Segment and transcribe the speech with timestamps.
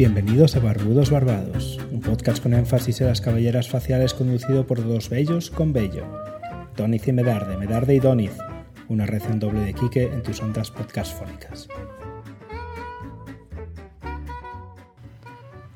[0.00, 5.10] Bienvenidos a Barbudos Barbados, un podcast con énfasis en las caballeras faciales conducido por dos
[5.10, 6.06] bellos con bello.
[6.74, 8.32] Doniz y Medarde, Medarde y Doniz,
[8.88, 11.68] una reacción doble de Quique en tus ondas podcastfónicas.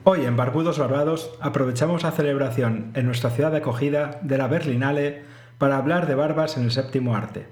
[0.05, 5.21] Hoy en Barbudos Barbados aprovechamos la celebración en nuestra ciudad de acogida de la Berlinale
[5.59, 7.47] para hablar de barbas en el séptimo arte.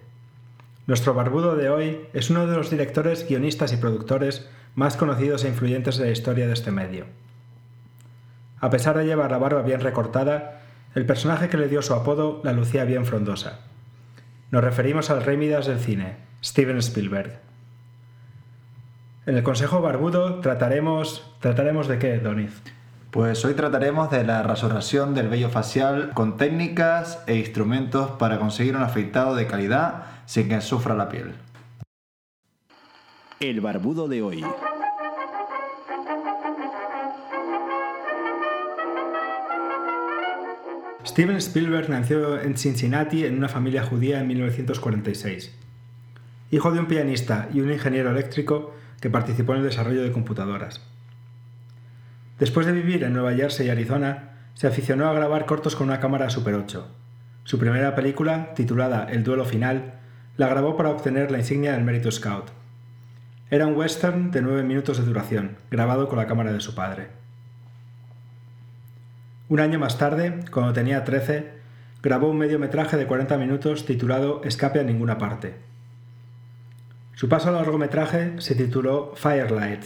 [0.86, 5.48] Nuestro barbudo de hoy es uno de los directores, guionistas y productores más conocidos e
[5.48, 7.06] influyentes de la historia de este medio.
[8.60, 10.60] A pesar de llevar la barba bien recortada,
[10.94, 13.60] el personaje que le dio su apodo la lucía bien frondosa.
[14.50, 17.40] Nos referimos al rey Midas del cine, Steven Spielberg.
[19.26, 21.34] En el Consejo Barbudo trataremos...
[21.40, 22.62] ¿Trataremos de qué, Doniz?
[23.10, 28.74] Pues hoy trataremos de la restauración del vello facial con técnicas e instrumentos para conseguir
[28.76, 31.34] un afeitado de calidad sin que sufra la piel.
[33.42, 34.44] El barbudo de hoy.
[41.04, 45.52] Steven Spielberg nació en Cincinnati en una familia judía en 1946.
[46.52, 50.80] Hijo de un pianista y un ingeniero eléctrico que participó en el desarrollo de computadoras.
[52.38, 55.98] Después de vivir en Nueva Jersey y Arizona, se aficionó a grabar cortos con una
[55.98, 56.86] cámara Super 8.
[57.42, 59.94] Su primera película, titulada El duelo final,
[60.36, 62.61] la grabó para obtener la insignia del Mérito Scout.
[63.52, 67.08] Era un western de nueve minutos de duración, grabado con la cámara de su padre.
[69.50, 71.50] Un año más tarde, cuando tenía 13,
[72.02, 75.52] grabó un mediometraje de 40 minutos titulado Escape a ninguna parte.
[77.12, 79.84] Su paso al largometraje se tituló Firelight,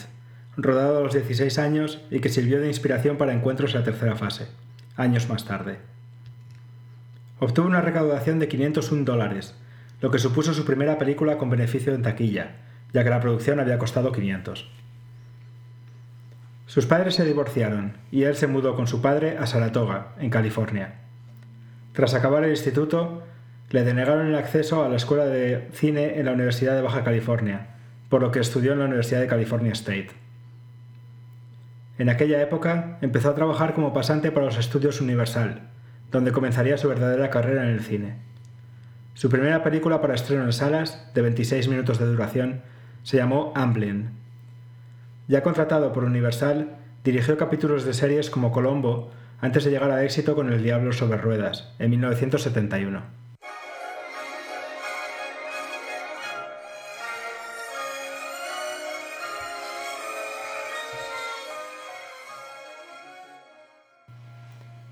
[0.57, 4.15] rodado a los 16 años y que sirvió de inspiración para encuentros en la tercera
[4.15, 4.47] fase,
[4.95, 5.79] años más tarde.
[7.41, 9.57] Obtuvo una recaudación de 501 dólares,
[10.01, 12.66] lo que supuso su primera película con beneficio en taquilla,
[12.97, 14.67] ya que la producción había costado 500.
[16.65, 20.95] Sus padres se divorciaron y él se mudó con su padre a Saratoga, en California.
[21.93, 23.23] Tras acabar el instituto,
[23.69, 27.67] le denegaron el acceso a la escuela de cine en la Universidad de Baja California,
[28.09, 30.13] por lo que estudió en la Universidad de California State.
[31.99, 35.69] En aquella época empezó a trabajar como pasante para los estudios Universal,
[36.11, 38.15] donde comenzaría su verdadera carrera en el cine.
[39.13, 42.63] Su primera película para estreno en salas, de 26 minutos de duración,
[43.07, 44.11] se llamó Amblin.
[45.29, 46.71] Ya contratado por Universal,
[47.05, 51.17] dirigió capítulos de series como Colombo antes de llegar a éxito con El Diablo sobre
[51.17, 53.03] Ruedas, en 1971.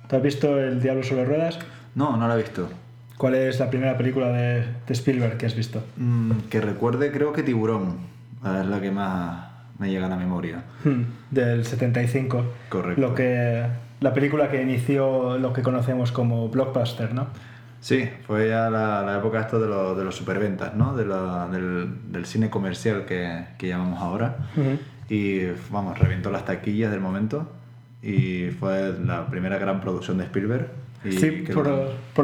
[0.09, 1.59] ¿Tú has visto El Diablo sobre Ruedas?
[1.97, 2.69] No, no la he visto.
[3.25, 5.83] ¿Cuál es la primera película de, Spielberg que has visto?
[5.97, 7.97] Mm, que recuerde, creo que Tiburón.
[8.45, 9.47] Es la que más
[9.79, 10.63] me llega a la memoria.
[10.85, 12.45] Hmm, del 75.
[12.69, 13.01] Correcto.
[13.01, 13.65] Lo que,
[14.01, 17.29] la película que inició lo que conocemos como blockbuster, ¿no?
[17.81, 19.69] Sí, fue ya la, época esto de,
[19.99, 20.95] de los superventas, ¿no?
[20.95, 24.37] De del, cine comercial que, que llamamos ahora.
[25.09, 27.51] Y vamos, reventó las taquillas del momento
[28.03, 31.67] y fue la primera gran producción de Spielberg sí, por,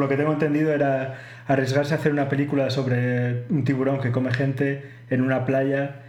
[0.01, 4.31] lo que tengo entendido era arriesgarse a hacer una película sobre un tiburón que come
[4.31, 6.01] gente en una playa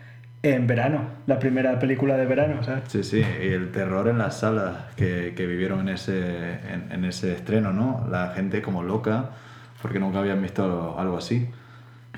[0.42, 2.84] en verano, la primera película de verano, ¿sabes?
[2.88, 6.58] Sí, sí, y el terror en las salas que, que vivieron en ese,
[6.90, 8.06] en, ese estreno, ¿no?
[8.10, 9.30] La gente como loca,
[9.80, 11.48] porque nunca habían visto algo así.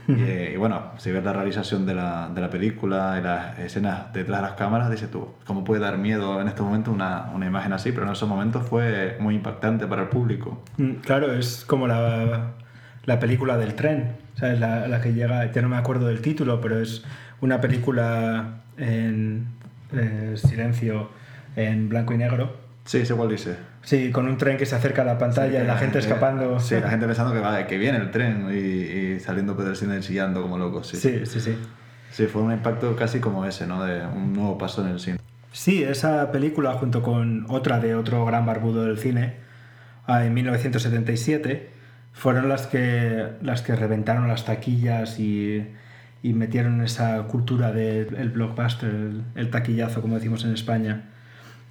[0.08, 4.12] Eh, y, bueno, si ves la realización de la, de la, película y las escenas
[4.12, 7.46] detrás de las cámaras, dices tú, ¿cómo puede dar miedo en estos momentos una, una,
[7.46, 7.92] imagen así?
[7.92, 10.62] Pero en esos momentos fue muy impactante para el público.
[10.76, 12.52] Mm, claro, es como la,
[13.04, 14.60] la película del tren, ¿sabes?
[14.60, 17.04] La, la, que llega, ya no me acuerdo del título, pero es
[17.40, 19.46] una película en
[19.92, 21.10] eh, silencio,
[21.56, 22.56] en blanco y negro.
[22.84, 23.56] Sí, sé cuál dice.
[23.84, 26.58] Sí, con un tren que se acerca a la pantalla y la, gente, escapando.
[26.58, 30.00] Sí, la gente pensando que, va, que viene el tren y, saliendo por el cine
[30.00, 30.88] chillando como locos.
[30.88, 30.96] Sí.
[30.96, 31.58] sí, sí, sí.
[32.10, 33.84] Sí, fue un impacto casi como ese, ¿no?
[33.84, 35.18] De un nuevo paso en el cine.
[35.52, 39.34] Sí, esa película junto con otra de otro gran barbudo del cine,
[40.06, 41.70] ah, en 1977,
[42.12, 45.66] fueron las que, las que reventaron las taquillas y,
[46.22, 51.10] y metieron esa cultura del blockbuster, el taquillazo, como decimos en España.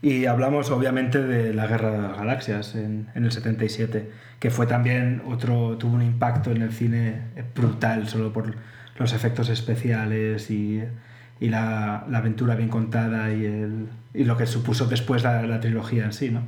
[0.04, 4.68] Y hablamos obviamente de la Guerra de las Galaxias en, en, el 77, que fue
[4.68, 7.22] también otro, tuvo un impacto en el cine
[7.56, 8.54] brutal solo por
[8.98, 10.84] los efectos especiales y,
[11.40, 15.62] y la, la, aventura bien contada y, el, y, lo que supuso después la, la,
[15.62, 16.42] trilogía en sí, ¿no?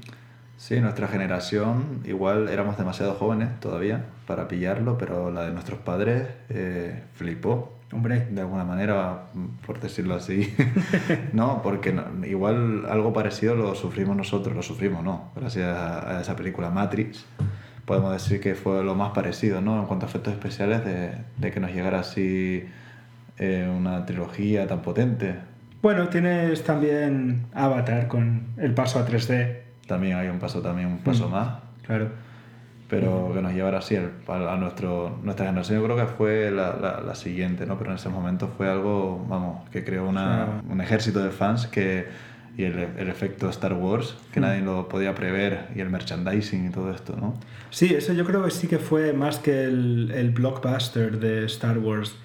[0.57, 6.27] Sí, nuestra generación igual éramos demasiado jóvenes todavía para pillarlo, pero la de nuestros padres
[6.49, 8.27] eh, flipó Hombre.
[8.31, 9.25] De alguna manera,
[9.65, 10.55] por decirlo así.
[11.33, 11.95] no, porque
[12.27, 15.31] igual algo parecido lo sufrimos nosotros, lo sufrimos, ¿no?
[15.35, 17.25] Gracias a, esa película Matrix.
[17.85, 19.79] Podemos decir que fue lo más parecido, ¿no?
[19.79, 22.65] En cuanto a efectos especiales, de, de que nos llegara así
[23.37, 25.35] eh, una trilogía tan potente.
[25.81, 29.59] Bueno, tienes también Avatar con el paso a 3D.
[29.87, 31.59] También hay un paso, también un paso mm, más.
[31.85, 32.09] Claro.
[32.87, 35.79] Pero que nos llevara así a nuestro, nuestra generación.
[35.79, 37.79] Yo creo que fue la, la, siguiente, ¿no?
[37.79, 42.05] Pero en ese momento fue algo, vamos, que creó una, un ejército de fans que,
[42.55, 44.43] y el, el, efecto Star Wars, que mm.
[44.43, 47.33] nadie lo podía prever, y el merchandising y todo esto, ¿no?
[47.71, 51.79] Sí, eso yo creo que sí que fue más que el, el blockbuster de Star
[51.79, 52.15] Wars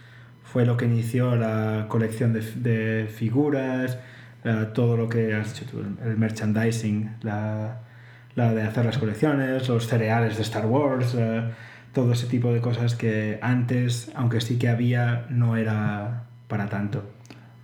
[0.45, 3.99] fue lo que inició la colección de, de figuras,
[4.45, 7.81] eh, todo lo que has hecho tú, el merchandising, la,
[8.35, 11.51] la, de hacer las colecciones, los cereales de Star Wars, eh,
[11.93, 17.05] todo ese tipo de cosas que antes, aunque sí que había, no era para tanto.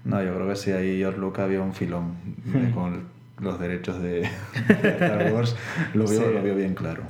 [0.05, 2.71] No, yo creo que sí, ahí George Lucas había un filón hmm.
[2.75, 3.05] con
[3.41, 4.23] los derechos de,
[4.69, 5.57] Star Wars,
[5.95, 7.03] lo vio, lo vio bien claro.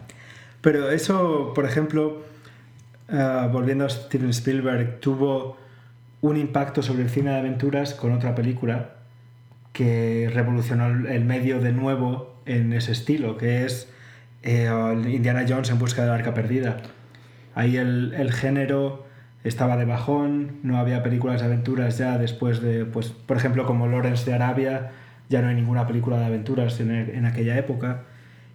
[0.61, 2.25] Pero eso, por ejemplo,
[3.09, 5.57] eh, volviendo a Steven Spielberg, tuvo
[6.23, 8.91] un impacto sobre el cine de aventuras con otra película
[9.73, 13.89] que revolucionó el medio de nuevo en ese estilo, que es
[14.43, 14.71] eh,
[15.07, 16.79] Indiana Jones en busca de la arca perdida.
[17.55, 19.07] Ahí el, el, género
[19.45, 23.87] estaba de bajón, no había películas de aventuras ya después de, pues, por ejemplo, como
[23.87, 24.93] Lawrence de Arabia,
[25.29, 28.05] ya no hay ninguna película de aventuras en, en aquella época,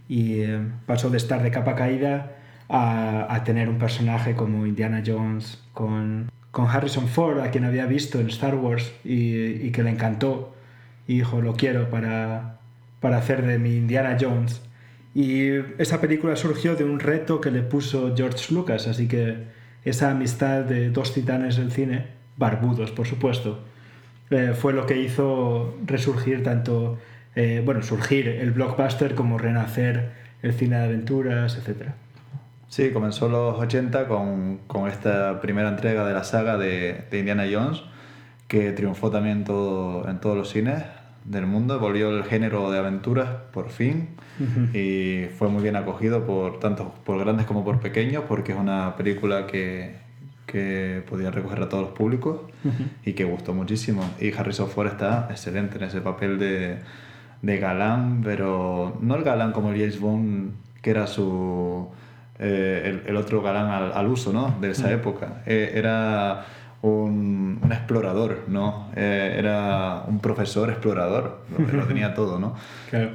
[0.07, 2.33] y eh, pasó de estar de capa caída
[2.69, 7.85] a, a tener un personaje como Indiana Jones con con Harrison Ford, a quien había
[7.85, 10.53] visto en Star Wars y, que le encantó.
[11.07, 12.59] Y dijo, lo quiero para,
[13.01, 14.61] para hacer de mi Indiana Jones.
[15.13, 19.47] Y esa película surgió de un reto que le puso George Lucas, así que
[19.83, 22.05] esa amistad de dos titanes del cine,
[22.37, 23.59] barbudos por supuesto,
[24.29, 26.97] eh, fue lo que hizo resurgir tanto,
[27.35, 30.11] eh, bueno, surgir el blockbuster como renacer
[30.41, 31.95] el cine de aventuras, etcétera.
[32.69, 37.19] Sí, comenzó en los 80 con, con, esta primera entrega de la saga de, de,
[37.19, 37.83] Indiana Jones,
[38.47, 40.81] que triunfó también todo, en todos los cines
[41.25, 44.09] del mundo, volvió el género de aventuras por fin
[44.73, 48.95] y fue muy bien acogido por tanto por grandes como por pequeños porque es una
[48.95, 49.97] película que,
[50.47, 52.39] que podía recoger a todos los públicos
[53.05, 54.03] y que gustó muchísimo.
[54.19, 56.79] Y Harrison Ford está excelente en ese papel de,
[57.41, 61.87] de galán, pero no el galán como el James Bond, que era su
[62.39, 64.57] eh, el, otro galán al, uso ¿no?
[64.59, 65.43] de esa época.
[65.45, 66.43] Eh, era
[66.81, 68.89] un, un, explorador, ¿no?
[68.95, 71.43] Eh, era un profesor explorador,
[71.73, 72.55] lo, tenía todo, ¿no?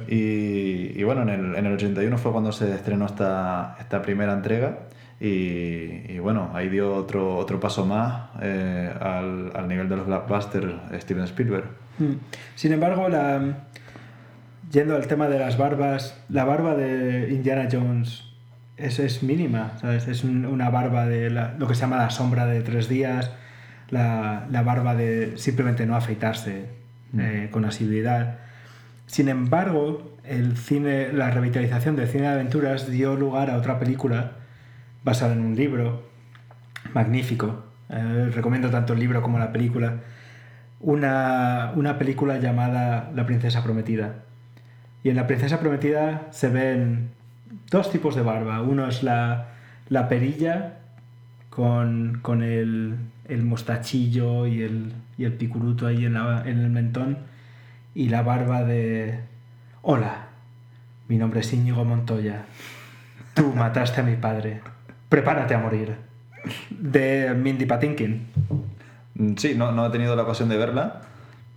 [0.07, 4.33] Y, y, bueno, en el, en el 81 fue cuando se estrenó esta, esta primera
[4.33, 4.79] entrega.
[5.19, 10.73] Y, y, bueno, ahí dio otro, otro paso más al, al, nivel de los blockbusters
[11.01, 11.65] Steven Spielberg.
[11.97, 12.13] Mm.
[12.55, 13.67] Sin embargo, la,
[14.71, 18.23] yendo al tema de las barbas, la barba de Indiana Jones
[18.75, 20.07] es, es mínima, ¿sabes?
[20.07, 23.31] Es una barba de lo que se llama la sombra de tres días,
[23.89, 26.69] la, la barba de simplemente no afeitarse
[27.13, 27.19] mm.
[27.19, 28.39] eh, con asiduidad.
[29.05, 34.33] Sin embargo, el cine, la revitalización del cine de aventuras dio lugar a otra película
[35.03, 36.03] basada en un libro
[36.93, 37.63] magnífico.
[37.89, 40.01] Eh, recomiendo tanto el libro como la película.
[40.79, 44.23] Una, una película llamada La Princesa Prometida.
[45.03, 47.11] Y en La Princesa Prometida se ven
[47.71, 48.61] dos tipos de barba.
[48.61, 49.47] Uno es la,
[49.87, 50.79] la perilla
[51.57, 52.97] con, con el,
[53.27, 57.17] el, mostachillo y el, y el picuruto ahí en, la, en el mentón.
[57.95, 59.21] Y la barba de...
[59.81, 60.27] Hola,
[61.07, 62.45] mi nombre es Íñigo Montoya.
[63.33, 64.61] Tú mataste a mi padre.
[65.09, 65.95] Prepárate a morir.
[66.69, 68.27] De Mindy Patinkin.
[69.37, 71.01] Sí, no, no he tenido la ocasión de verla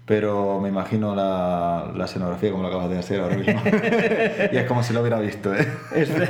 [0.07, 3.63] pero me imagino la, la, escenografía como lo acabas de hacer ahora mismo.
[4.53, 5.55] y es como si lo hubiera visto.
[5.55, 5.65] ¿eh?
[5.95, 6.29] Es, de,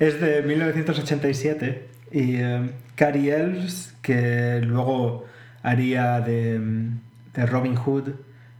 [0.00, 5.24] es, de, 1987 y eh, Cary Elves, que luego
[5.62, 6.60] haría de,
[7.34, 8.10] de, Robin Hood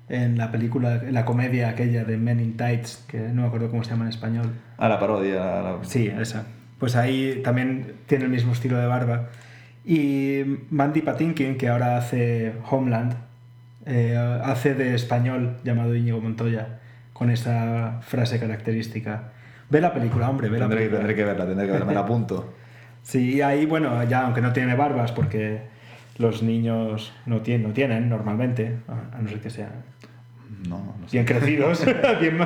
[0.08, 3.70] en la película, en la comedia aquella de Men in Tights, que no me acuerdo
[3.70, 4.50] cómo se llama en español.
[4.78, 5.76] Ah, la parodia.
[5.82, 6.46] Sí, esa.
[6.78, 9.28] Pues ahí también tiene el mismo estilo de barba.
[9.84, 13.14] Y Mandy Patinkin, que ahora hace Homeland,
[13.86, 16.80] eh, hace de español llamado Íñigo Montoya,
[17.12, 19.30] con esa frase característica.
[19.70, 20.98] Ve la película, hombre, ve la tendré, película.
[20.98, 22.52] Tendré que verla, tendré que verla, me la apunto.
[23.06, 25.62] sí, ahí, bueno, ya aunque no tiene barbas, porque
[26.18, 29.84] los niños no tienen, no tienen normalmente, a no ser que sean
[30.68, 31.84] no, bien crecidos,
[32.20, 32.38] bien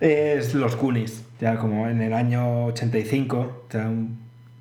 [0.00, 3.68] es los Goonies, ya como en el año 85,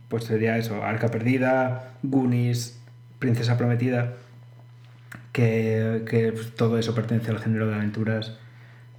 [0.09, 2.79] pues sería eso, Arca Perdida, Goonies,
[3.19, 4.13] Princesa Prometida,
[5.31, 8.37] que, que pues, todo eso pertenece al género de aventuras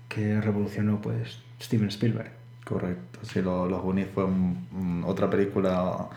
[0.08, 2.43] que revolucionó pues Steven Spielberg.
[2.64, 6.08] Correcto, sí, lo- Los Goonies fue un- un- otra película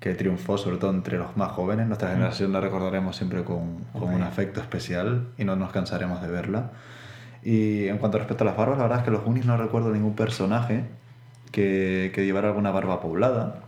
[0.00, 1.86] que triunfó sobre todo entre los más jóvenes.
[1.88, 6.28] Nuestra generación la recordaremos siempre con, con un afecto especial y no nos cansaremos de
[6.28, 6.70] verla.
[7.42, 9.90] Y en cuanto respecto a las barbas, la verdad es que los Goonies no recuerdo
[9.92, 10.84] ningún personaje
[11.50, 13.60] que, que llevara alguna barba poblada.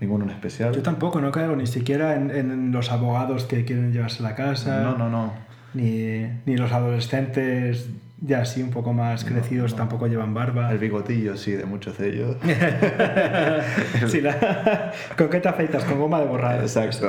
[0.00, 0.74] Ninguno en especial.
[0.74, 4.80] Yo tampoco, no caigo ni siquiera en, en los abogados que quieren llevarse la casa,
[4.82, 5.32] No, no, no.
[5.74, 7.90] Ni, ni los adolescentes
[8.20, 10.70] ya así un poco más crecidos tampoco llevan barba.
[10.72, 12.36] El bigotillo, sí, de muchos de ellos.
[14.08, 15.84] Sí, la- ¿Con qué te afeitas?
[15.84, 16.60] Con goma de borrar.
[16.60, 17.08] Exacto.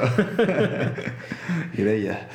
[1.74, 2.28] y de ella.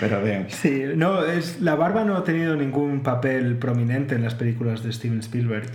[0.00, 0.46] Pero bien.
[0.48, 4.92] Sí, no, es, la barba no ha tenido ningún papel prominente en las películas de
[4.92, 5.66] Steven Spielberg.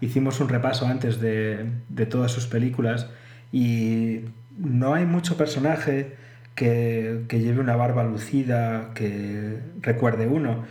[0.00, 3.08] Hicimos un repaso antes de, de todas sus películas
[3.52, 4.20] y
[4.58, 6.16] no hay mucho personaje
[6.58, 10.64] que, que lleve una barba lucida que recuerde uno.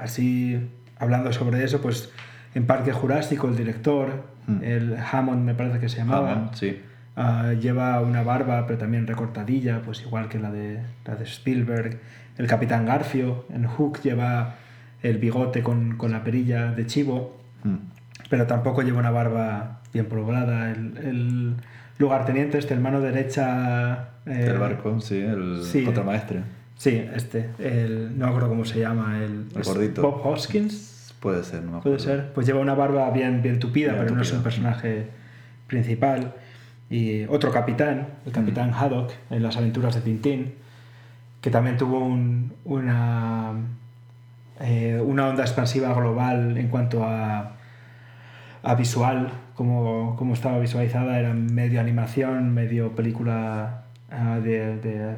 [0.00, 0.58] Así,
[0.98, 2.10] hablando sobre eso, pues
[2.54, 4.64] en Parque Jurásico el director, Mm.
[4.64, 6.80] el Hammond me parece que se llamaba, Hammond, sí.
[7.14, 12.00] Ah, lleva una barba, pero también recortadilla, pues igual que la de, la de Spielberg.
[12.38, 14.56] El Capitán Garfio en Hook lleva
[15.02, 17.76] el bigote con, con la perilla de chivo, Mm.
[18.30, 20.72] pero tampoco lleva una barba bien poblada.
[20.72, 21.54] El, el
[21.98, 24.08] lugarteniente, este, el mano derecha...
[24.26, 25.84] eh, Del barco, sí, el sí.
[25.84, 26.40] contramaestre.
[26.76, 29.18] Sí, este, el, no me acuerdo cómo se llama.
[29.18, 30.02] El, El gordito.
[30.02, 31.14] Bob Hoskins.
[31.20, 32.22] Puede ser, no me Puede acuerdo.
[32.22, 32.32] ser.
[32.32, 35.06] Pues lleva una barba bien, bien tupida, Bien pero no es un personaje
[35.68, 36.34] principal.
[36.90, 38.74] Y otro capitán, el capitán Mm.
[38.74, 40.54] Haddock, en las aventuras de Tintín,
[41.40, 43.52] que también tuvo un- una,
[44.60, 47.52] eh, una onda expansiva global en cuanto a,
[48.62, 53.81] a visual, como, como estaba visualizada, era medio animación, medio película
[54.12, 55.14] ah, de, de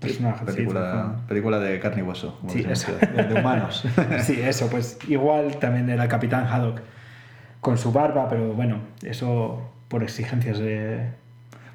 [0.00, 0.48] personajes.
[0.48, 2.36] sí, Película, película de carne y hueso.
[2.40, 2.92] como Sí, eso.
[3.14, 3.84] De, de humanos.
[4.22, 6.80] Sí, eso, pues igual también era el Capitán Haddock
[7.60, 11.08] con su barba, pero bueno, eso por exigencias de...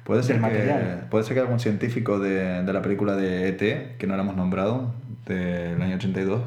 [0.04, 1.06] Puede ser, Del que, material.
[1.10, 4.36] puede ser que algún científico de, de la película de ET, que no la hemos
[4.36, 4.94] nombrado,
[5.26, 6.40] del año 82,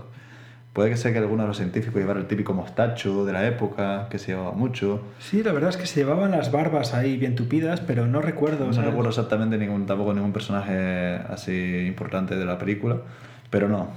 [0.80, 4.08] puede que sea que alguno de los científicos llevara el típico mostacho de la época,
[4.10, 5.02] que se llevaba mucho.
[5.20, 8.66] Sí, la verdad es que se llevaban las barbas ahí bien tupidas, pero no recuerdo.
[8.66, 8.92] No ¿sabes?
[8.92, 12.96] recuerdo exactamente ningún, tampoco ningún personaje así importante de la película,
[13.50, 13.90] pero no.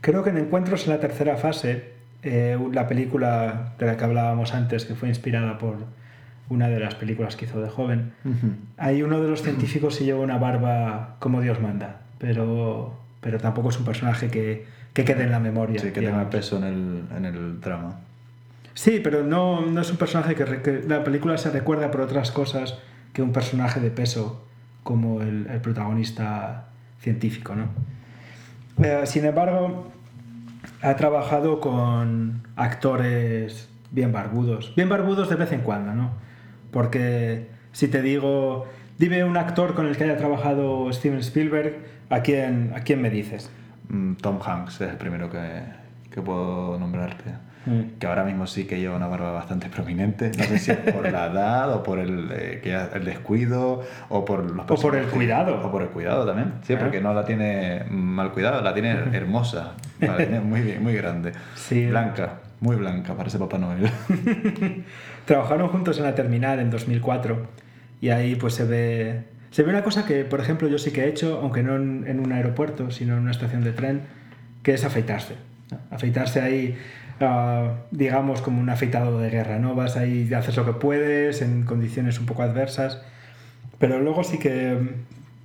[0.00, 4.54] Creo que en Encuentros en la tercera fase, eh, la película de la que hablábamos
[4.54, 5.78] antes, que fue inspirada por
[6.48, 8.12] una de las películas que hizo de joven,
[8.76, 13.70] hay uno de los científicos que lleva una barba como Dios manda, pero, pero tampoco
[13.70, 15.78] es un personaje que, que quede en la memoria.
[15.78, 18.00] Sí, que tenga peso en el, en el drama.
[18.74, 22.76] Sí, pero no, no es un personaje que la película se recuerda por otras cosas
[23.12, 24.44] que un personaje de peso
[24.82, 27.68] como el, el protagonista científico, ¿no?
[28.84, 29.86] Eh, sin embargo,
[30.82, 36.10] ha trabajado con actores bien barbudos, bien barbudos de vez en cuando, ¿no?
[36.72, 38.66] Porque si te digo,
[38.98, 41.76] dime un actor con el que haya trabajado Steven Spielberg,
[42.10, 43.48] ¿a quién, a quién me dices?
[43.88, 45.62] Mm, Tom Hanks es el primero que,
[46.10, 47.30] que puedo nombrarte.
[47.66, 47.98] Mm.
[47.98, 50.30] Que ahora mismo sí que lleva una barba bastante prominente.
[50.38, 54.24] No sé si es por la edad o por el, eh, que el descuido o
[54.24, 55.60] por los O por el cuidado.
[55.66, 56.52] O por el cuidado también.
[56.62, 56.78] Sí, Ah.
[56.78, 59.72] porque no la tiene mal cuidado, la tiene hermosa.
[60.00, 61.32] La tiene muy, muy grande.
[61.56, 61.86] Sí.
[61.86, 63.90] Blanca, muy blanca, parece Papá Noel.
[65.24, 67.46] Trabajaron juntos en la terminal en 2004
[68.00, 71.04] y ahí pues se ve, se ve una cosa que, por ejemplo, yo sí que
[71.04, 74.02] he hecho, aunque no en, un aeropuerto, sino en una estación de tren,
[74.62, 75.36] que es afeitarse.
[75.90, 76.78] Afeitarse ahí,
[77.20, 79.74] ah, digamos, como un afeitado de guerra, ¿no?
[79.74, 83.00] Vas ahí y haces lo que puedes en condiciones un poco adversas,
[83.78, 84.78] pero luego sí que,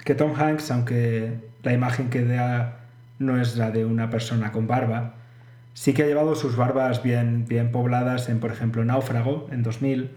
[0.04, 2.80] que Tom Hanks, aunque la imagen que da
[3.20, 5.16] no es la de una persona con barba,
[5.74, 10.12] sí que ha llevado sus barbas bien, bien pobladas en, por ejemplo, Náufrago en 2000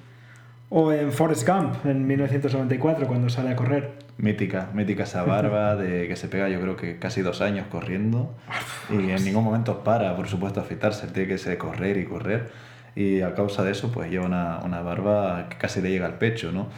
[0.71, 3.93] o en Forrest Gump en 1994 cuando sale a correr.
[4.19, 8.35] mítica, mítica esa barba de que se pega yo creo que casi dos años corriendo
[8.91, 12.51] y en ningún momento para, por supuesto, afeitarse, tiene que ser correr y correr
[12.95, 16.15] y a causa de eso pues lleva una, una barba que casi le llega al
[16.19, 16.69] pecho, ¿no?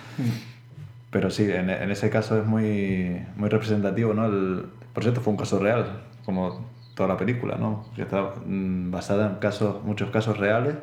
[1.10, 4.26] Pero sí, en, en ese caso es muy, muy representativo, ¿no?
[4.26, 7.86] El- por cierto, fue un caso real, como toda la película, ¿no?
[7.94, 10.74] Que está mm, basada en casos, muchos casos reales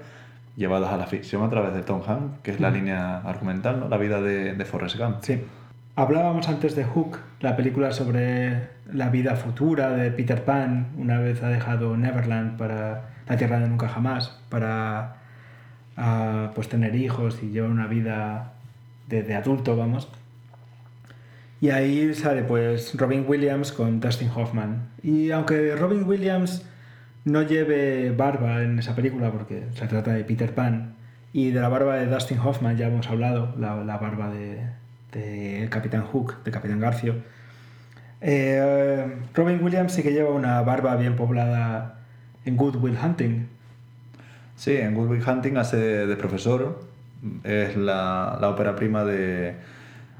[0.55, 3.89] llevados a la ficción a través de Tom Hanks, que es la línea argumental, ¿no?
[3.89, 5.17] La vida de, de Forrest Gump.
[5.21, 5.41] Sí.
[5.95, 11.41] Hablábamos antes de Hook, la película sobre la vida futura de Peter Pan, una vez
[11.41, 15.17] ha dejado Neverland para la Tierra de Nunca Jamás, para
[15.95, 18.53] ah, pues tener hijos y llevar una vida
[19.07, 20.09] de, de adulto, vamos.
[21.61, 24.89] Y ahí sale pues Robin Williams con Dustin Hoffman.
[25.01, 26.65] Y aunque Robin Williams
[27.25, 30.95] no lleve barba en esa película porque se trata de Peter Pan
[31.33, 36.03] y de la barba de Dustin Hoffman ya hemos hablado, la, la barba de, Capitán
[36.03, 37.15] Hook, de Capitán Garcio.
[38.21, 41.99] Eh, Robin Williams sí que lleva una barba bien poblada
[42.45, 43.47] en Good Will Hunting.
[44.55, 46.79] Sí, en Good Will Hunting hace de profesor.
[47.43, 49.55] Es la, la ópera prima de,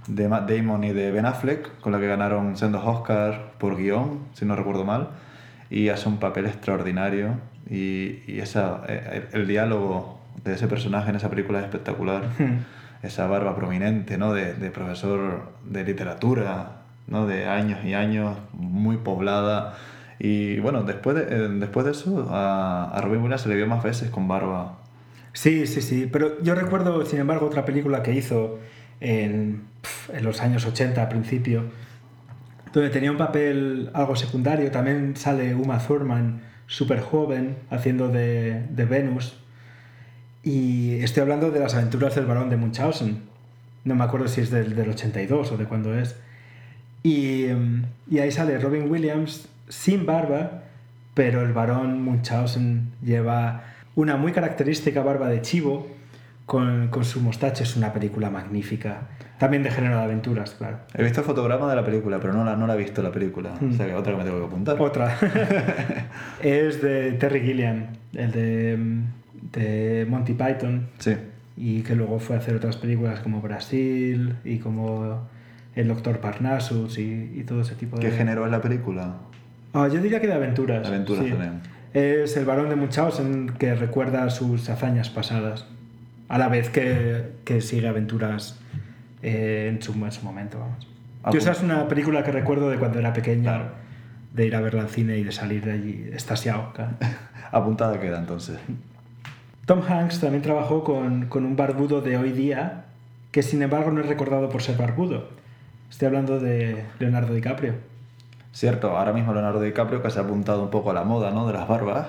[0.07, 4.19] de Matt Damon y de Ben Affleck, con la que ganaron sendos Oscars por guion,
[4.33, 5.09] si no recuerdo mal,
[5.75, 7.35] y hace un papel extraordinario.
[7.69, 12.29] Y, y esa, eh, el, diálogo de ese personaje en esa película es espectacular.
[13.03, 14.33] Esa barba prominente, ¿no?
[14.33, 17.27] De, de, profesor de literatura, ¿no?
[17.27, 19.75] De años y años, muy poblada.
[20.17, 23.67] Y bueno, después de, eh, después de eso, a, a Robin Williams se le vio
[23.67, 24.79] más veces con barba.
[25.33, 26.09] Sí, sí, sí.
[26.11, 28.59] Pero yo recuerdo, sin embargo, otra película que hizo
[29.01, 29.65] en,
[30.11, 31.65] en los años 80 a principio,
[32.75, 34.69] donde tenía un papel algo secundario.
[34.69, 39.37] También sale Uma Thurman, súper joven, haciendo de, de, Venus.
[40.43, 43.21] Y estoy hablando de las aventuras del barón de Munchausen.
[43.85, 46.17] No me acuerdo si es del, del 82 o de cuándo es.
[47.01, 47.45] Y,
[48.09, 50.63] y, ahí sale Robin Williams sin barba,
[51.13, 53.63] pero el barón Munchausen lleva
[53.95, 55.87] una muy característica barba de chivo
[56.45, 57.63] con, con su mostacho.
[57.63, 59.09] Es una película magnífica.
[59.37, 60.79] También de género de aventuras, claro.
[60.93, 63.11] He visto el fotograma de la película, pero no la, no la he visto la
[63.11, 63.53] película.
[63.61, 64.81] O sea que otra que me tengo que apuntar.
[64.81, 65.17] Otra.
[66.41, 68.79] es de Terry Gilliam, el de,
[69.51, 70.87] de Monty Python.
[70.99, 71.15] Sí.
[71.57, 75.27] Y que luego fue a hacer otras películas como Brasil y como
[75.75, 78.03] El Doctor Parnassus y, y todo ese tipo de...
[78.03, 79.15] ¿Qué género es la película?
[79.73, 80.87] Ah, yo diría que de aventuras.
[80.87, 81.61] Aventuras también.
[81.93, 85.65] Es el varón de Munchausen que recuerda sus hazañas pasadas.
[86.27, 88.59] A la vez que, que sigue aventuras
[89.21, 90.59] eh, en, su, en, su, momento.
[90.59, 90.87] Vamos.
[91.31, 93.51] Yo esa es una película que recuerdo de cuando era pequeño,
[94.33, 96.73] de ir a verla al cine y de salir de allí estasiado.
[96.73, 96.91] Claro.
[97.51, 98.59] Apuntada queda entonces.
[99.65, 102.85] Tom Hanks también trabajó con, con, un barbudo de hoy día,
[103.31, 105.29] que sin embargo no es recordado por ser barbudo.
[105.89, 107.73] Estoy hablando de Leonardo DiCaprio.
[108.51, 111.47] Cierto, ahora mismo Leonardo DiCaprio que se ha apuntado un poco a la moda ¿no?
[111.47, 112.07] de las barbas.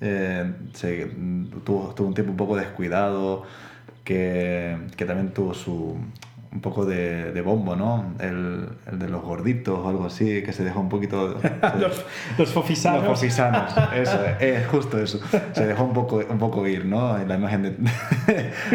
[0.00, 1.06] Eh, se,
[1.64, 3.44] tuvo, tuvo, un tiempo un poco descuidado,
[4.04, 5.98] que, que también tuvo su,
[6.56, 8.14] un poco de, de bombo, ¿no?
[8.18, 11.38] El, el, de los gorditos o algo así, que se dejó un poquito...
[11.78, 12.04] los,
[12.38, 13.04] los fofisanos.
[13.04, 15.20] Los fofisanos, eso, es justo eso.
[15.52, 17.18] Se dejó un poco, un poco ir, ¿no?
[17.18, 17.76] La imagen de...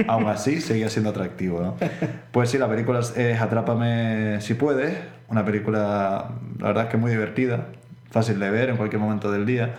[0.07, 1.75] Aún así, seguía siendo atractivo, ¿no?
[2.31, 7.09] Pues sí, la película es Atrápame si puedes, una película, la verdad es que muy
[7.09, 7.67] divertida,
[8.11, 9.73] fácil de ver en cualquier momento del día.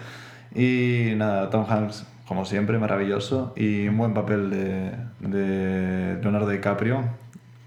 [0.55, 7.05] Y nada, Tom Hanks como siempre, maravilloso y un buen papel de, de Leonardo DiCaprio,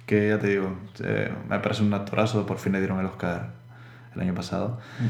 [0.08, 3.50] que ya te digo, eh, me parece un actorazo, por fin le dieron el Oscar
[4.16, 4.80] el año pasado.
[5.00, 5.06] Mm.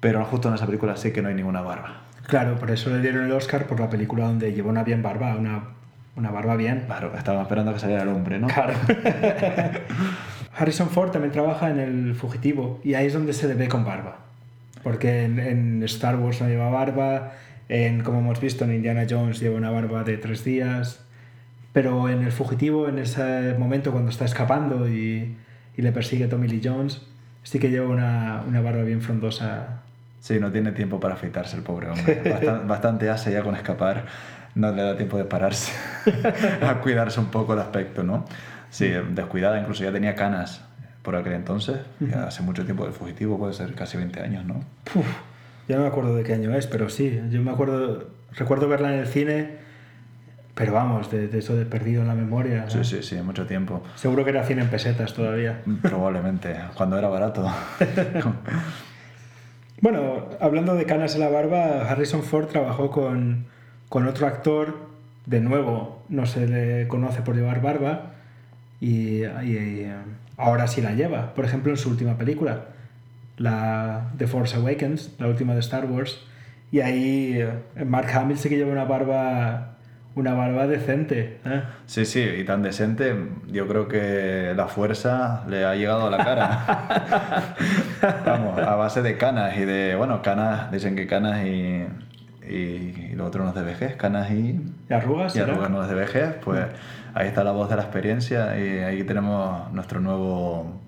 [0.00, 2.02] Pero justo en esa película sí que no hay ninguna barba.
[2.26, 5.34] Claro, por eso le dieron el Oscar por la película donde llevó una bien barba,
[5.34, 5.62] una,
[6.16, 6.84] una barba bien.
[6.86, 8.48] Claro, estaba esperando que saliera el hombre, ¿no?
[8.48, 8.74] Claro.
[10.56, 13.84] Harrison Ford también trabaja en El Fugitivo y ahí es donde se le ve con
[13.84, 14.29] barba.
[14.82, 17.32] Porque en, en Star Wars no lleva barba,
[17.68, 21.04] en, como hemos visto en Indiana Jones lleva una barba de tres días.
[21.72, 25.36] Pero en el fugitivo, en ese momento cuando está escapando y,
[25.76, 27.00] y le persigue Tommy Lee Jones,
[27.44, 29.82] sí que lleva una, una, barba bien frondosa.
[30.18, 32.22] Sí, no tiene tiempo para afeitarse el pobre hombre.
[32.24, 34.06] Bastante, bastante hace ya con escapar.
[34.56, 35.72] No le da tiempo de pararse
[36.62, 38.24] a cuidarse un poco el aspecto, ¿no?
[38.68, 40.64] Sí, descuidada, incluso ya tenía canas
[41.02, 41.78] por aquel entonces.
[42.00, 44.60] Ya hace mucho tiempo del fugitivo, puede ser casi 20 años, ¿no?
[44.94, 45.06] Uf,
[45.68, 47.20] ya no me acuerdo de qué año es, pero sí.
[47.30, 49.60] Yo me acuerdo, recuerdo verla en el cine
[50.60, 52.68] pero vamos, de, de, eso de perdido en la memoria.
[52.68, 53.82] Sí, sí, sí, mucho tiempo.
[53.94, 55.62] Seguro que era 100 en pesetas todavía.
[55.80, 57.50] Probablemente, cuando era barato.
[59.80, 63.46] bueno, hablando de canas en la barba, Harrison Ford trabajó con,
[63.88, 64.76] con otro actor,
[65.24, 68.10] de nuevo, no se le conoce por llevar barba,
[68.82, 69.90] y, y,
[70.40, 71.34] ahora sí la lleva.
[71.34, 72.66] Por ejemplo, en su última película,
[73.36, 76.20] la The Force Awakens, la última de Star Wars,
[76.72, 79.70] y ahí eh, Mark Hamill sí que lleva una barba
[80.14, 81.40] una barba decente.
[81.44, 81.62] ¿eh?
[81.86, 83.14] Sí, sí, y tan decente,
[83.48, 87.54] yo creo que la fuerza le ha llegado a la cara.
[88.26, 91.86] Vamos, a base de canas y de, bueno, canas, dicen que canas y,
[92.48, 94.60] y, lo otro no es de vejez, canas y...
[94.88, 95.36] ¿Y arrugas?
[95.36, 96.66] Y arrugas no es de vejez, pues
[97.14, 100.80] ahí está la voz de la experiencia y ahí tenemos nuestro nuevo...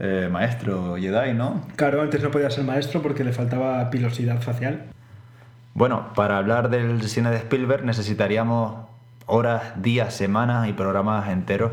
[0.00, 1.66] Eh, maestro Jedi, ¿no?
[1.74, 4.84] Claro, antes no podía ser maestro porque le faltaba pilosidad facial.
[5.74, 8.86] Bueno, para hablar del cine de Spielberg necesitaríamos
[9.26, 11.72] horas, días, semanas y programas enteros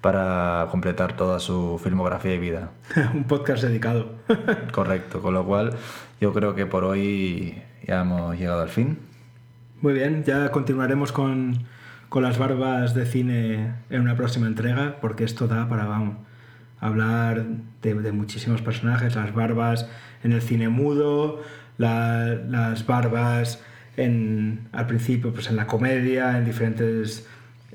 [0.00, 2.70] para completar toda su filmografía y vida.
[3.14, 4.12] Un podcast dedicado.
[4.72, 5.72] Correcto, con lo cual
[6.20, 8.98] yo creo que por hoy ya hemos llegado al fin.
[9.80, 11.66] Muy bien, ya continuaremos con,
[12.08, 16.16] con las barbas de cine en una próxima entrega, porque esto da para vamos,
[16.80, 17.46] hablar
[17.82, 19.88] de, muchísimos personajes, las barbas
[20.22, 21.42] en el cine mudo,
[21.78, 23.62] la, las barbas
[23.96, 27.26] en, al principio pues en la comedia, en diferentes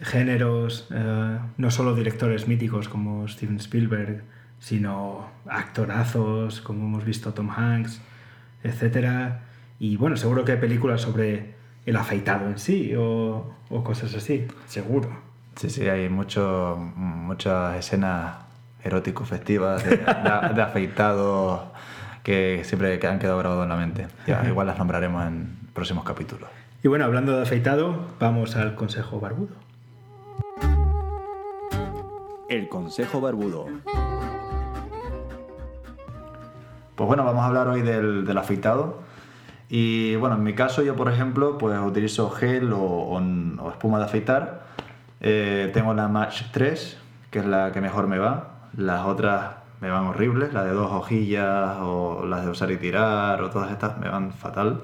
[0.01, 4.23] géneros, eh, no solo directores míticos como Steven Spielberg,
[4.59, 8.01] sino actorazos como hemos visto Tom Hanks,
[8.63, 9.33] etc.
[9.79, 11.55] Y bueno, seguro que hay películas sobre
[11.89, 15.09] el afeitado en sí o, o cosas así, seguro.
[15.55, 18.35] Sí, sí, hay mucho, muchas escenas
[18.83, 21.73] erótico festivas de, de, de afeitado
[22.21, 24.07] que siempre han quedado grabados en la mente.
[24.27, 26.47] Ya, igual las nombraremos en próximos capítulos.
[26.83, 29.55] Y bueno, hablando de afeitado, vamos al consejo barbudo.
[32.49, 33.65] El consejo barbudo.
[36.95, 38.99] Pues bueno, vamos a hablar hoy del, del, afeitado.
[39.69, 43.99] Y bueno, en mi caso yo, por ejemplo, pues utilizo gel o, o, o espuma
[43.99, 44.63] de afeitar.
[45.21, 46.97] Eh, tengo la Match 3,
[47.29, 48.69] que es la que mejor me va.
[48.75, 53.41] Las otras me van horribles, las de dos hojillas o las de usar y tirar
[53.41, 54.81] o todas estas me van fatal.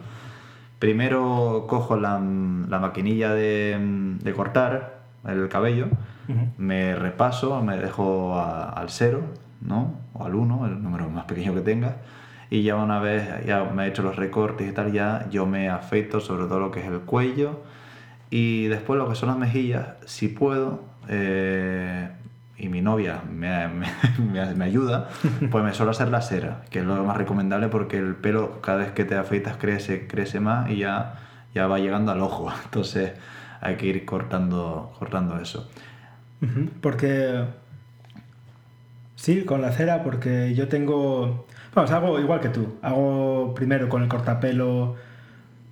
[0.79, 5.87] Primero cojo la, la maquinilla de, de, cortar el cabello,
[6.27, 6.49] uh -huh.
[6.57, 9.21] me repaso, me dejo a, al cero,
[9.61, 9.95] ¿no?
[10.13, 11.97] O al 1, el número más pequeño que tenga.
[12.55, 15.67] Y ya una vez ya me he hecho los recortes y tal, ya yo me
[15.67, 17.59] afeito sobre todo lo que es el cuello.
[18.29, 22.07] Y después lo que son las mejillas, si puedo, eh,
[22.57, 23.87] y mi novia me, me,
[24.55, 25.09] me, ayuda,
[25.51, 28.77] pues me suelo hacer la cera, que es lo más recomendable porque el pelo cada
[28.77, 31.15] vez que te afeitas crece, crece más y ya,
[31.53, 32.49] ya va llegando al ojo.
[32.63, 33.11] Entonces
[33.59, 35.69] hay que ir cortando, cortando eso.
[36.79, 37.43] Porque...
[39.17, 41.47] Sí, con la cera, porque yo tengo...
[41.75, 42.77] Vamos, hago igual que tú.
[42.81, 44.95] Hago primero con el cortapelo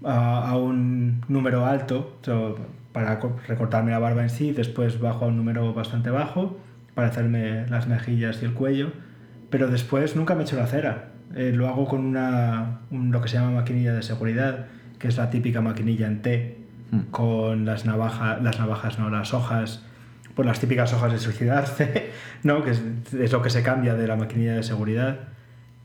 [0.04, 2.20] a, a un número alto
[2.92, 6.60] para recortarme la barba en sí, después bajo a un número bastante bajo
[6.94, 8.92] para hacerme las mejillas y el cuello,
[9.50, 11.10] pero después nunca me he hecho la cera.
[11.36, 14.68] Eh, lo hago con una, un, lo que se llama maquinilla de seguridad,
[15.00, 16.58] que es la típica maquinilla en T,
[16.92, 17.00] mm.
[17.12, 19.84] con las navajas, las navajas, no, las hojas,
[20.36, 22.12] pues las típicas hojas de suicidarse,
[22.44, 22.64] ¿no?
[22.64, 22.84] que es,
[23.20, 25.33] es, lo que se cambia de la maquinilla de seguridad,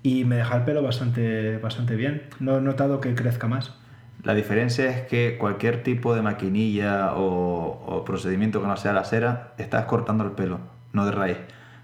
[0.02, 2.22] y me deja el pelo bastante, bastante bien.
[2.40, 3.74] No he notado que crezca más.
[4.24, 9.04] La diferencia es que cualquier tipo de maquinilla o, o procedimiento que no sea la
[9.04, 10.60] cera, estás cortando el pelo
[10.92, 11.38] no de raíz,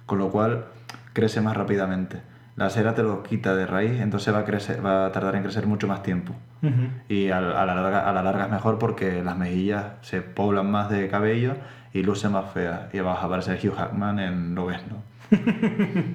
[0.07, 0.67] con lo cual
[1.13, 2.23] crece más rápidamente.
[2.57, 5.43] La cera te lo quita de raíz, entonces va a, crecer, va a tardar en
[5.43, 6.35] crecer mucho más tiempo.
[6.63, 6.89] Uh -huh.
[7.09, 10.71] Y a, a, la larga, a la larga es mejor porque las mejillas se poblan
[10.71, 11.55] más de cabello
[11.93, 12.95] y lucen más feas.
[12.95, 15.03] Y vas a parecer Hugh Hackman en Lo ves, ¿no?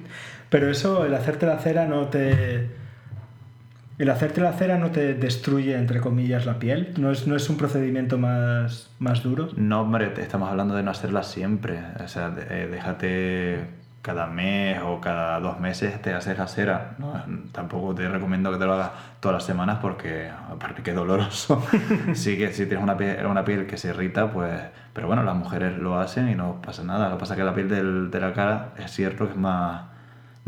[0.50, 2.68] Pero eso, el hacerte la cera no te...
[3.98, 6.94] El hacerte la cera no te destruye, entre comillas, la piel.
[6.96, 9.50] ¿No es, no es un procedimiento más, más duro?
[9.56, 11.80] No, hombre, te estamos hablando de no hacerla siempre.
[12.02, 16.94] O sea, de, eh, déjate cada mes o cada dos meses te haces la cera.
[16.98, 17.12] ¿no?
[17.52, 21.62] Tampoco te recomiendo que te lo hagas todas las semanas porque, aparte que es doloroso.
[22.14, 24.60] sí que si tienes una piel, una piel que se irrita, pues...
[24.94, 27.10] Pero bueno, las mujeres lo hacen y no pasa nada.
[27.10, 29.38] Lo que pasa es que la piel del, de la cara es cierto que es
[29.38, 29.82] más,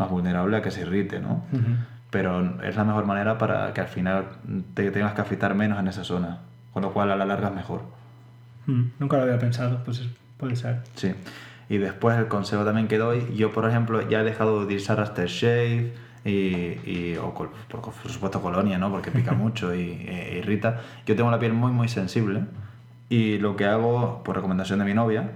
[0.02, 1.44] más vulnerable a que se irrite, ¿no?
[1.52, 1.76] Uh -huh
[2.12, 4.26] pero es la mejor manera para que al final
[4.74, 6.40] te tengas que afeitar menos en esa zona,
[6.74, 7.80] con lo cual a la larga es mejor.
[8.66, 10.82] Mm, nunca lo había pensado, pues puede ser.
[10.94, 11.14] Sí.
[11.70, 15.00] Y después el consejo también que doy, yo por ejemplo ya he dejado de utilizar
[15.00, 16.30] aftershave y,
[16.84, 18.90] y o por, por, supuesto colonia, ¿no?
[18.90, 20.82] Porque pica mucho y e, irrita.
[21.06, 22.42] Yo tengo la piel muy muy sensible
[23.08, 25.30] y lo que hago por recomendación de mi novia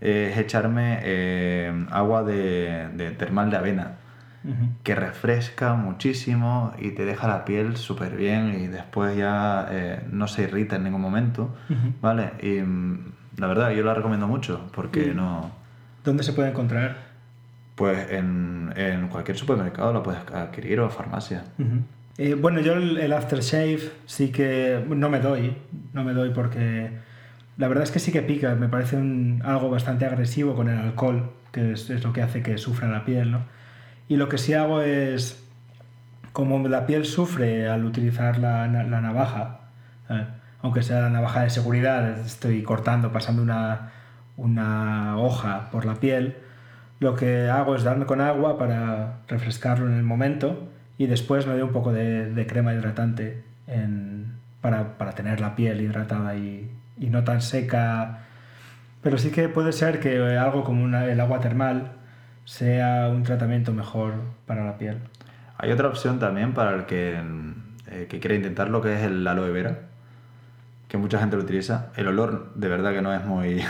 [0.00, 3.98] es echarme eh, agua de, de termal de avena
[4.44, 4.68] Uh -huh.
[4.82, 10.26] que refresca muchísimo y te deja la piel súper bien y después ya eh, no
[10.26, 11.92] se irrita en ningún momento, uh -huh.
[12.00, 12.32] ¿vale?
[12.42, 15.50] Y mm, la verdad, yo la recomiendo mucho porque no...
[16.04, 16.96] ¿Dónde se puede encontrar?
[17.76, 21.44] Pues en, en cualquier supermercado la puedes adquirir o farmacia.
[22.18, 25.56] Eh, bueno, yo el, el, aftershave sí que no me doy,
[25.94, 26.90] no me doy porque
[27.56, 30.78] la verdad es que sí que pica, me parece un, algo bastante agresivo con el
[30.78, 33.40] alcohol, que es, es lo que hace que sufra la piel, ¿no?
[34.12, 35.42] Y lo que sí hago es,
[36.34, 39.60] como la piel sufre al utilizar la, la navaja,
[40.10, 40.26] ¿eh?
[40.60, 43.92] aunque sea la navaja de seguridad, estoy cortando, pasando una,
[44.36, 46.36] una hoja por la piel,
[47.00, 51.54] lo que hago es darme con agua para refrescarlo en el momento y después me
[51.54, 53.44] doy un poco de, crema hidratante
[54.60, 58.26] para, para, tener la piel hidratada y, y no tan seca
[59.00, 62.01] Pero sí que puede ser que algo como el agua termal
[62.44, 64.14] sea un tratamiento mejor
[64.46, 64.98] para la piel.
[65.58, 67.20] Hay otra opción también para el que,
[67.88, 69.78] eh, que quiere intentar lo que es el aloe vera,
[70.88, 71.90] que mucha gente lo utiliza.
[71.96, 73.62] El olor de verdad que no es muy...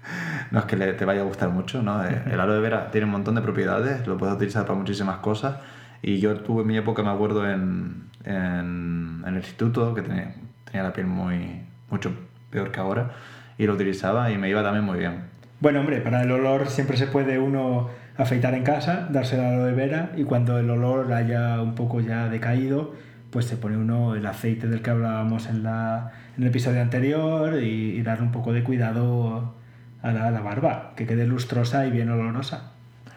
[0.50, 2.04] no es que le- te vaya a gustar mucho, ¿no?
[2.04, 5.56] Eh, El aloe vera tiene un montón de propiedades, lo puedes utilizar para muchísimas cosas.
[6.02, 10.34] Y yo tuve en mi época, me acuerdo, en, en, en el instituto, que tenía,
[10.64, 12.12] tenía la piel muy mucho
[12.50, 13.10] peor que ahora,
[13.58, 15.24] y lo utilizaba y me iba también muy bien.
[15.60, 17.90] Bueno, hombre, para el olor siempre se puede uno
[18.22, 22.28] afeitar en casa, darse la aloe vera y cuando el olor haya un poco ya
[22.28, 22.94] decaído,
[23.30, 27.62] pues se pone uno el aceite del que hablábamos en, la, en el episodio anterior
[27.62, 29.54] y, y darle un poco de cuidado
[30.02, 32.72] a la, a la barba, que quede lustrosa y bien olorosa.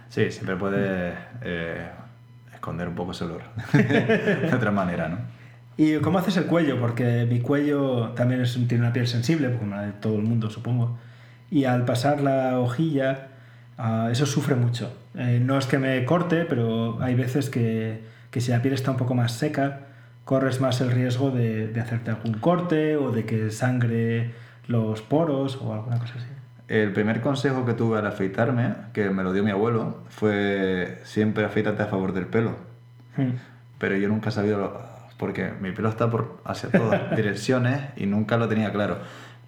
[0.10, 1.88] Sí, siempre puedes eh,
[2.54, 3.42] esconder un poco ese olor.
[3.74, 5.18] de otra manera, ¿no?
[5.76, 6.80] ¿Y cómo haces el cuello?
[6.80, 10.52] Porque mi cuello también es, tiene una piel sensible, como la de todo el mundo,
[10.52, 11.00] supongo.
[11.50, 13.30] Y al pasar la hojilla,
[13.78, 14.92] ah, eso sufre mucho.
[15.16, 18.92] Eh, no es que me corte, pero hay veces que, que si la piel está
[18.92, 19.82] un poco más seca,
[20.26, 24.32] corres más el riesgo de, de hacerte algún corte o de que sangre
[24.68, 26.28] los poros o alguna cosa así.
[26.70, 31.44] El primer consejo que tuve al afeitarme, que me lo dio mi abuelo, fue siempre
[31.44, 32.56] afeítate a favor del pelo.
[33.18, 33.32] Hmm.
[33.78, 38.06] Pero yo nunca he sabido, lo- porque mi pelo está por hacia todas direcciones y
[38.06, 39.00] nunca lo tenía claro.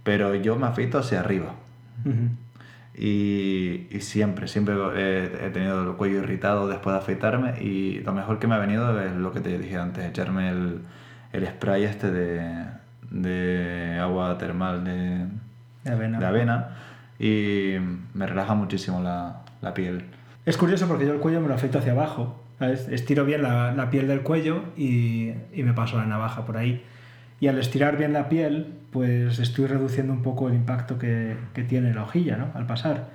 [0.03, 1.53] Pero yo me afeito hacia arriba.
[2.97, 8.13] Y, y siempre, siempre he, he tenido el cuello irritado después de afeitarme y lo
[8.13, 10.79] mejor que me ha venido es lo que te dije antes, echarme el,
[11.33, 12.65] el spray este de,
[13.11, 15.25] de agua termal de,
[15.83, 16.19] De avena.
[16.19, 16.69] de avena
[17.19, 17.73] y
[18.13, 20.05] me relaja muchísimo la, la piel.
[20.45, 22.41] Es curioso porque yo el cuello me lo afeito hacia abajo.
[22.59, 22.87] ¿sabes?
[22.87, 26.81] Estiro bien la, la piel del cuello y, y me paso la navaja por ahí.
[27.39, 31.63] Y al estirar bien la piel, pues estoy reduciendo un poco el impacto que, que
[31.63, 32.47] tiene la hojilla, ¿no?
[32.53, 33.09] Al pasar.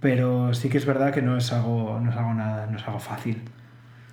[0.00, 2.86] Pero sí que es verdad que no es algo, no es algo nada, no es
[2.86, 3.42] algo fácil.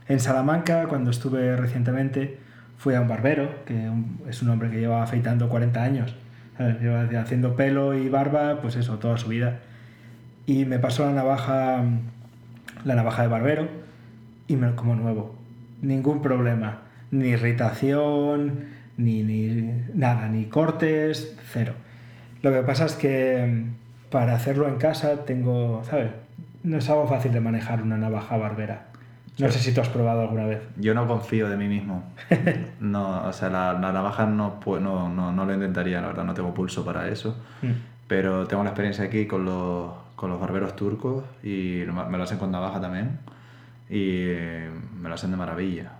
[0.07, 2.37] En Salamanca, cuando estuve recientemente,
[2.77, 3.91] fui a un barbero, que
[4.27, 6.15] es un hombre que lleva afeitando 40 años.
[6.59, 9.59] Lleva haciendo pelo y barba, pues eso, toda su vida.
[10.45, 11.83] Y me pasó la navaja,
[12.83, 13.67] la navaja de barbero,
[14.47, 15.35] y me como nuevo.
[15.81, 16.81] Ningún problema.
[17.11, 18.65] Ni irritación,
[18.97, 21.73] ni, ni nada, ni cortes, cero.
[22.41, 26.11] Lo que pasa es que mm, para hacerlo en casa tengo, ¿sabes?
[26.63, 28.87] No es algo fácil de manejar una navaja barbera.
[29.37, 30.61] No sé si tú has probado alguna vez.
[30.77, 32.03] Yo no confío de mí mismo.
[32.79, 36.33] No, o sea, la, la navaja no, no, no, no lo intentaría, la verdad, no
[36.33, 37.35] tengo pulso para eso.
[37.61, 37.71] Mm.
[38.07, 42.37] Pero tengo la experiencia aquí con los, con los barberos turcos y me lo hacen
[42.37, 43.19] con navaja también.
[43.89, 44.69] Y eh,
[45.01, 45.91] me lo hacen de maravilla.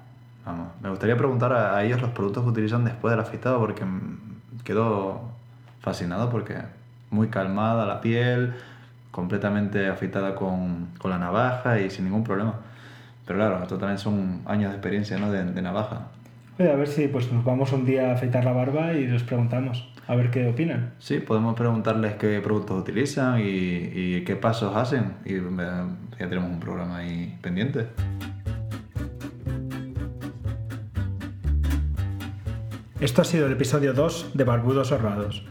[0.46, 0.68] Vamos.
[0.82, 3.84] Me gustaría preguntar a, a ellos los productos que utilizan después del afeitado porque
[4.64, 5.22] quedo
[5.80, 6.56] fascinado porque
[7.10, 8.54] muy calmada la piel,
[9.12, 12.56] completamente afeitada con, con la navaja y sin ningún problema.
[13.26, 15.32] Pero claro, esto también son años de experiencia ¿no?
[15.32, 16.08] de, de navaja.
[16.60, 19.24] Oye, a ver si pues, nos vamos un día a afeitar la barba y les
[19.24, 20.94] preguntamos, a ver qué opinan.
[21.00, 25.16] Sí, podemos preguntarles qué productos utilizan y, y qué pasos hacen.
[25.26, 25.42] Y eh,
[26.20, 27.88] ya tenemos un programa ahí pendiente.
[33.06, 35.44] Esto ha sido el episodio 2 de Barbudos Horrados.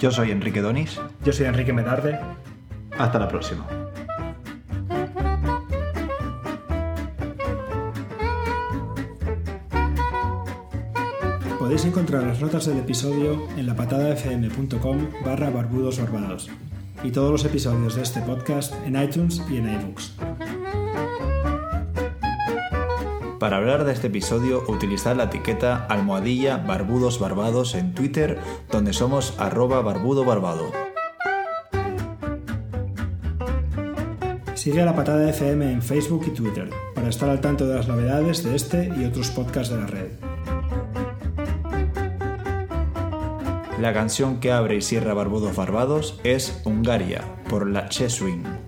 [0.00, 1.00] Yo soy Enrique Donis.
[1.24, 2.18] Yo soy Enrique Medarde.
[2.98, 3.64] Hasta la próxima.
[11.60, 16.50] Podéis encontrar las notas del episodio en lapatadafm.com barra barbudos horrados
[17.04, 20.16] y todos los episodios de este podcast en iTunes y en iBooks.
[23.42, 28.38] Para hablar de este episodio, utilizad la etiqueta almohadilla barbudos barbados en Twitter,
[28.70, 30.70] donde somos arroba barbudo barbado.
[34.54, 37.88] Sigue a La Patada FM en Facebook y Twitter para estar al tanto de las
[37.88, 40.10] novedades de este y otros podcasts de la red.
[43.80, 48.61] La canción que abre y cierra Barbudos Barbados es Hungaria, por la Cheswing.